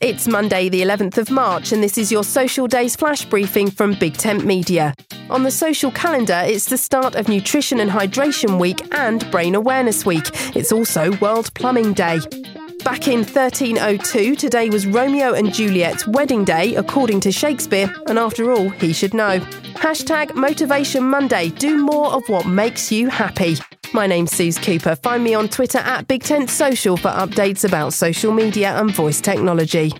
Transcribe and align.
It's 0.00 0.26
Monday, 0.26 0.70
the 0.70 0.80
11th 0.80 1.18
of 1.18 1.30
March, 1.30 1.72
and 1.72 1.82
this 1.82 1.98
is 1.98 2.10
your 2.10 2.24
Social 2.24 2.66
Days 2.66 2.96
flash 2.96 3.26
briefing 3.26 3.70
from 3.70 3.92
Big 3.92 4.14
Tent 4.14 4.46
Media. 4.46 4.94
On 5.28 5.42
the 5.42 5.50
social 5.50 5.90
calendar, 5.90 6.40
it's 6.42 6.64
the 6.64 6.78
start 6.78 7.16
of 7.16 7.28
Nutrition 7.28 7.80
and 7.80 7.90
Hydration 7.90 8.58
Week 8.58 8.80
and 8.94 9.30
Brain 9.30 9.54
Awareness 9.54 10.06
Week. 10.06 10.24
It's 10.56 10.72
also 10.72 11.14
World 11.18 11.52
Plumbing 11.52 11.92
Day. 11.92 12.18
Back 12.82 13.08
in 13.08 13.24
1302, 13.24 14.36
today 14.36 14.70
was 14.70 14.86
Romeo 14.86 15.34
and 15.34 15.52
Juliet's 15.52 16.06
wedding 16.06 16.46
day, 16.46 16.76
according 16.76 17.20
to 17.20 17.30
Shakespeare, 17.30 17.94
and 18.06 18.18
after 18.18 18.52
all, 18.52 18.70
he 18.70 18.94
should 18.94 19.12
know. 19.12 19.38
Hashtag 19.74 20.34
Motivation 20.34 21.04
Monday. 21.04 21.50
Do 21.50 21.76
more 21.76 22.10
of 22.14 22.26
what 22.30 22.46
makes 22.46 22.90
you 22.90 23.10
happy. 23.10 23.58
My 23.92 24.06
name's 24.06 24.30
Suze 24.30 24.56
Cooper. 24.56 24.94
Find 24.94 25.24
me 25.24 25.34
on 25.34 25.48
Twitter 25.48 25.78
at 25.78 26.06
Big 26.06 26.22
Tent 26.22 26.48
Social 26.48 26.96
for 26.96 27.08
updates 27.08 27.64
about 27.64 27.92
social 27.92 28.32
media 28.32 28.76
and 28.76 28.94
voice 28.94 29.20
technology. 29.20 29.92